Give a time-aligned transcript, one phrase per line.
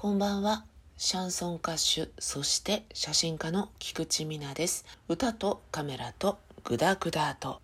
[0.00, 0.64] こんばんは。
[0.96, 4.84] シャンソン歌手、そして写真家の菊池美奈です。
[5.08, 7.60] 歌とカメラとグダグダと。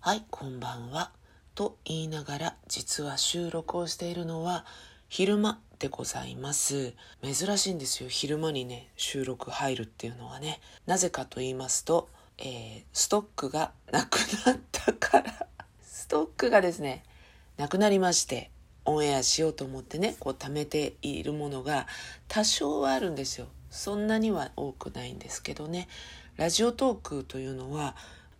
[0.00, 1.10] はい、こんばんは。
[1.54, 4.64] と言いながら、実は収録をしているのは
[5.10, 6.94] 昼間でございます。
[7.22, 8.08] 珍しいんですよ。
[8.08, 10.62] 昼間にね、収録入るっていうのはね。
[10.86, 12.08] なぜかと言いますと、
[12.38, 14.16] えー、ストックがなく
[14.46, 15.46] なったから
[15.82, 17.04] ストックがですね
[17.56, 18.50] なくなりまして
[18.84, 21.86] オンエアしようと思ってねこう貯めているものが
[22.28, 23.46] 多少はあるんですよ。
[23.70, 25.86] そんなには多くないんですけどね。
[26.36, 27.94] ラジオトークというのは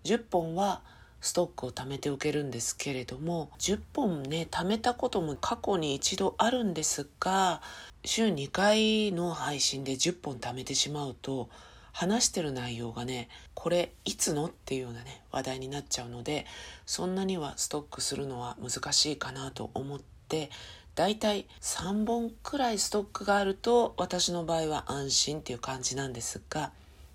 [0.05, 0.81] 10本は
[1.21, 7.61] ストックを貯めておけるんですけれども10本ね貯めたことも過去に一度あるんですが
[8.05, 11.51] 週2回の配信で10本貯めてしまうと
[11.93, 16.47] 話してる内容がねこれいつのっていうようなね話題になっちゃうので
[16.87, 20.51] そんなにはストックするのは難しいかなと思って
[20.95, 26.73] だいたい3本くらいストックがあると私の場合は安心っていう感じなんですが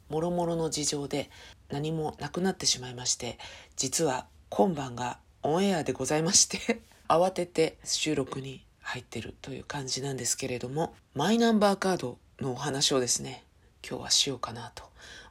[0.09, 1.29] もろもろの事情で
[1.69, 3.37] 何もなくなってしまいまして
[3.75, 13.43] 実は今晩がオンエアでございまして 慌てて収録に入ってるという感じなんですけれどもマイナンバーカードのお話をですね
[13.87, 14.83] 今日はしようかなと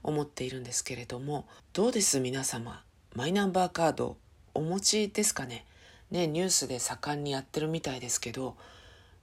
[0.03, 2.83] 思っているんですけれどもどうです皆様？
[3.15, 4.17] マイナンバーカード
[4.55, 5.65] お持ちですかね？
[6.11, 8.57] ねニュースで盛んにやってるみたいですけど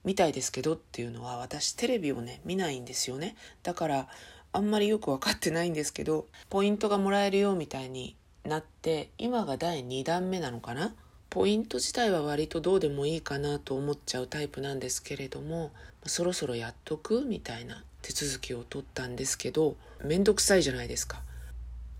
[0.04, 3.36] みたいですけどっていうのは私テレビをね見ないんですよね。
[3.62, 4.08] だから
[4.52, 10.94] あんまりよく分かってないんですけどポイントがもらえるよみたいになって今が第2弾目なのかな？
[11.30, 15.70] ポイント自体は割とどうでもいいかなと思っちゃうタイプなんですけれども
[16.04, 17.24] そろそろやっとく？
[17.24, 21.22] みたいな手続きを取ったんですけどめんどくさいじゃないですか。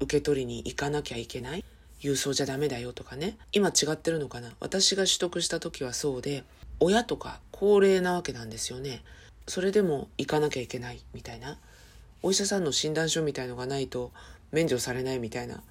[0.01, 1.65] 受け取りに行かなきゃいけない。
[2.01, 3.37] 郵送じゃダメだよとかね。
[3.53, 4.53] 今違ってるのかな。
[4.59, 6.43] 私が取得した時はそうで
[6.81, 9.03] 親とか高齢なわけなんですよね。
[9.47, 11.59] それでも行かなきゃいけないみたいな。
[12.23, 14.11] お医者さんの診断書みたいのがないと
[14.51, 15.63] 免除されないみたいな。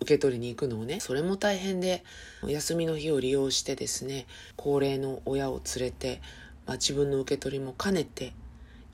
[0.00, 1.00] 受け取りに行くのをね。
[1.00, 2.04] それも大変で
[2.46, 6.20] 休みの日を利用してですね高齢の親を連れて、
[6.66, 8.32] まあ、自分の受け取りも兼ねて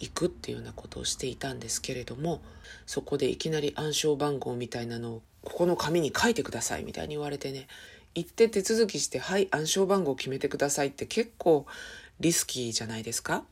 [0.05, 2.41] 行くっていうようなことをしていたんですけれども
[2.87, 7.67] そこでいきなり暗証番号みたいなのをここの紙に書いてくださいみたいに言われてね
[8.15, 11.67] 行って手続きしてはい暗証番号決めてくださいって結構
[12.21, 13.45] リスキーじゃないですか。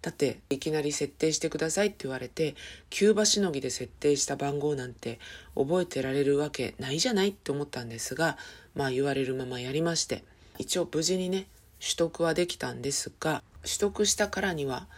[0.00, 2.56] だっていきなり設定してくださいって言われて
[2.90, 5.18] キューバしのぎで設定した番号なんて
[5.54, 8.36] 覚えてられるわけないじゃないって思ったんですが
[8.74, 10.22] まあ言われるままやりまして
[10.58, 11.46] 一応無事にね
[11.80, 14.88] 取得はできたんですが取得したからには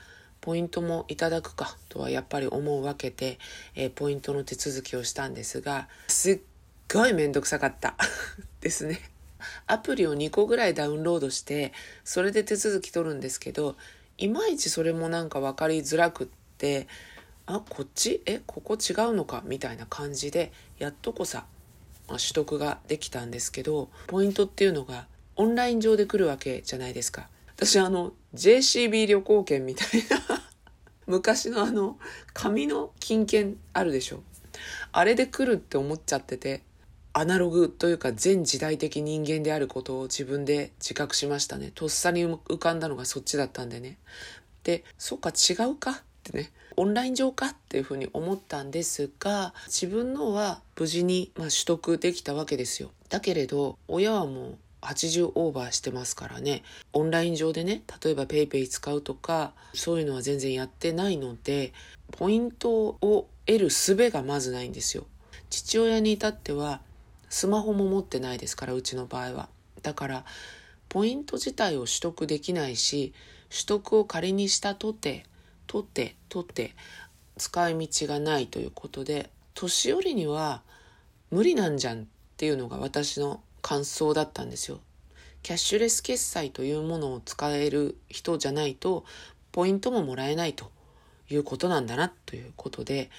[0.47, 3.41] ポイントもいただくかとはやっぱり思うわけで、
[3.75, 6.41] えー、ポイントの手続きをしたんですが、すっ
[6.89, 7.97] ごいめんどくさかった
[8.63, 9.01] ですね。
[9.67, 11.73] アプリを2個ぐらいダウンロードして、
[12.05, 13.75] それで手続き取るんですけど、
[14.19, 16.27] いまいちそれもなんか分かりづらくっ
[16.59, 16.87] て、
[17.47, 18.23] あ、こっち？
[18.25, 19.43] え、ここ違うのか？
[19.47, 21.45] みたいな感じで、やっとこさ、
[22.07, 27.29] まあ、取得ができたんですけど、ポイントっていうのがオンライン上で来るわけじゃないですか。
[27.57, 30.43] 私あの JCB 旅行券みたいな。
[31.07, 31.99] 昔のあの
[32.35, 34.23] 紙の金券あるでしょ。
[34.93, 36.63] あれで来るって思っちゃってて
[37.13, 41.73] アナログというか全時代的人間であることを自分で自覚しましたね。
[41.75, 43.97] とっさに浮かんだのがそっちだったんでね。
[44.65, 45.93] でそっか違うか？
[45.93, 45.95] っ
[46.25, 46.53] てね。
[46.77, 47.47] オンライン上か？
[47.47, 52.91] っていうふうに思ったんですが自分のは無事に、まあ、取得できたわけですよ。
[53.09, 56.63] だけれど親はもう80オーバーしてますからね。
[56.93, 61.73] オンライン上でね例えば PayPay 使うとかそういうのは全然やってないので
[62.13, 65.05] ポイントを得る術がまずないんですよ。
[65.51, 66.81] 父親に至っては
[67.29, 69.49] スマホも持ってないですからうちの場合は。
[69.83, 70.25] だから
[70.89, 73.13] ポイント自体を取得できないし
[73.51, 75.25] 取得を仮にしたとて
[75.67, 76.75] 取って取って
[77.37, 80.63] 使い道がないということで年寄りには
[81.31, 82.05] 無理なんじゃんっ
[82.37, 84.81] ていうのが私の感想だったんですよ。
[85.43, 89.05] キャッシュレス決済というものを使える人じゃないと
[89.53, 90.73] ポイントももらえないと
[91.31, 93.11] いうことなんだなということで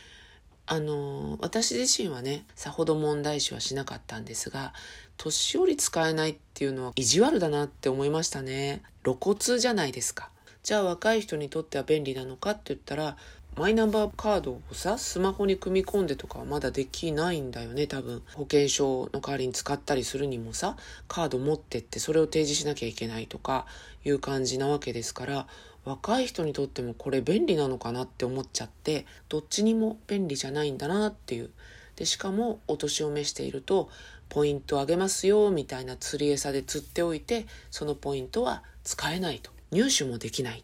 [0.66, 4.74] あの私自身はねさほど問題視はしなかったんですが
[5.16, 10.30] 年寄り使えないっていうのは意地悪だなって思いましたね露骨じゃないですか
[10.64, 13.16] じゃあ若い人にとっては便利なのかって言ったら
[13.58, 18.22] マイナンバーカードをさスマホに組み込んでとかはまだできないんだよね多分。
[18.36, 20.78] 保険証の代わりに使ったりするにもさ
[21.08, 23.66] カード持ってってそれを提示しなきゃいけないとか
[24.06, 25.48] いう感じなわけですから
[25.86, 31.50] 若い人にとってもこれ便利なのかなって思っちゃってどっちにも便利じゃないんだなっていう。
[31.96, 33.90] でしかもお年を召していると
[34.30, 39.50] ポイントあげますよみたいな釣り餌で釣っておいてそのポイントは使えないと。
[39.72, 40.64] 入手もできない。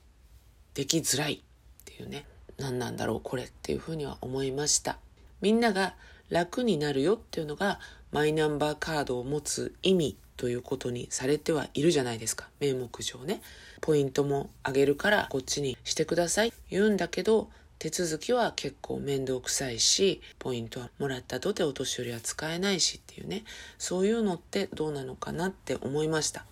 [0.76, 1.40] できづらいっ
[1.86, 2.28] ていうね。
[2.58, 4.98] 何なんだろうこれっていうふうには思いました。
[5.42, 5.96] みんなが
[6.30, 7.80] 楽になるよっていうのが
[8.12, 12.50] マイナンバーカードを持つ意味ということにされてはいるじゃないですか。
[12.60, 13.42] 名目上ね。
[13.82, 23.44] ポイントもあげるからこっちにしてください言うんだけど手続きは結構面倒くさいしポイントはもらったとてお年寄りは使えないしっていうね。
[23.78, 26.46] そういうのってどうなのかなって思いました。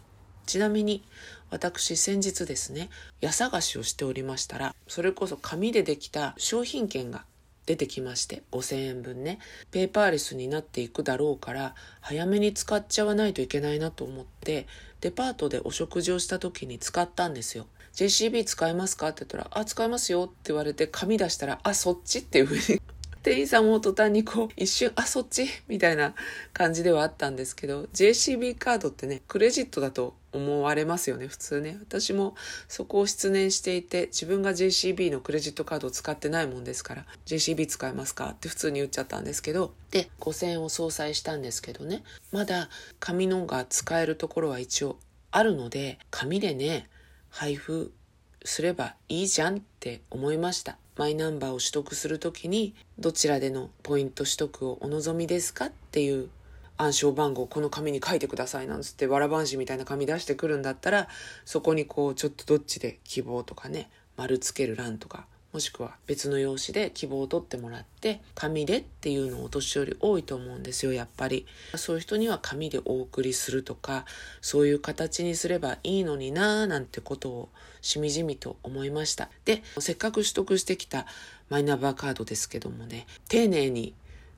[0.45, 1.03] ちなみに
[1.51, 2.89] 私先日ですね
[3.21, 7.25] 家探しをしておりましたらそれこそ紙でできた商品券が
[7.65, 9.37] 出てきまして5000円分ね
[9.69, 14.65] ペーパーレスになっていくだろうから早めに使っちゃわないといけないなと思って
[15.01, 17.65] デパートでお食事をした時に使ったんですよ。
[17.93, 22.81] JCB 使えますかって言ったら「あ使えますよ」って言われて紙出したら「あそっち」っていうふうに
[23.23, 25.45] 店員さんも途端にこう 一瞬、あ、そっち？
[25.67, 26.15] みたいな
[26.53, 31.77] 感じではあったんですけど、JCB カードってね、クレジットだと思われますよね、普通ね。
[31.79, 32.35] 私も
[32.67, 38.29] そこを失念していて、自分が JCB のクレジットカードを使ってないもんですから、JCB 使えますか？
[38.31, 42.69] って普通に言っちゃったんですけど、で、5000円を相殺したんですけどね、まだ
[42.99, 44.97] 紙のが使えるところは一応
[45.29, 46.89] あるので、紙でね、
[47.29, 47.93] 配布
[48.43, 50.77] すればいいじゃんって思いました。
[50.97, 56.29] マイナンバーを取得する時にどちらでのポイント取得をお望みですかっていう
[56.77, 61.07] 暗証番号この紙に書いてくださいなんつってわらばんしみたいな紙出してくるんだったら
[61.45, 71.45] そこにこうちょっとどっちで希望とかね丸つける欄とかもしくは別の用紙で希望を取ってもらって紙でっていうのをお年寄り多いと思うんですよやっぱり。
[71.75, 74.05] そういう人には紙でお送りするとか
[74.41, 77.49] そういう形にすればいいのになーなんてことを
[77.81, 79.29] しみじみと思いました。
[79.45, 81.05] でせっかく取得してきた
[81.49, 83.93] マイナンバーカードですけどもね丁寧に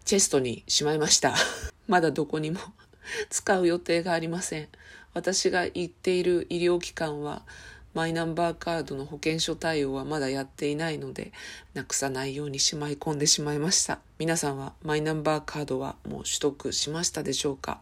[0.05, 1.35] チェストにしまいました。
[1.87, 2.59] まだどこにも
[3.29, 4.67] 使う予定がありません。
[5.13, 7.43] 私が行っている医療機関は
[7.93, 11.31] マイナンバーカードの保険証対応はまだやっていないので、
[11.73, 13.99] なくさないようにしまい込んでしまいました。
[14.17, 17.81] 皆さんはマイナンバーカードはもう取得しましたでしょうか？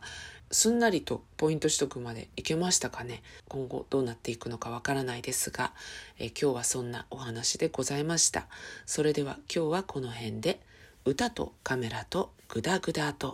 [0.51, 3.23] すんなりとポイント取得までいけましたかね？
[3.47, 5.71] 今後どうなっていくのかわからないですが、
[6.19, 8.47] え今日はそんなお話でございました。
[8.85, 10.59] それでは今日はこの辺で、
[11.05, 13.29] 歌とカメラとグダグダと